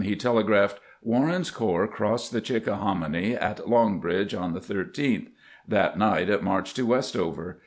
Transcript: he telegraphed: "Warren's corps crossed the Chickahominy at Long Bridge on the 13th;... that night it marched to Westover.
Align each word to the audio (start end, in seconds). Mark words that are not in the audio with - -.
he 0.03 0.15
telegraphed: 0.15 0.79
"Warren's 1.03 1.51
corps 1.51 1.87
crossed 1.87 2.31
the 2.31 2.41
Chickahominy 2.41 3.35
at 3.35 3.69
Long 3.69 3.99
Bridge 3.99 4.33
on 4.33 4.53
the 4.55 4.59
13th;... 4.59 5.27
that 5.67 5.95
night 5.95 6.27
it 6.27 6.41
marched 6.41 6.75
to 6.77 6.87
Westover. 6.87 7.59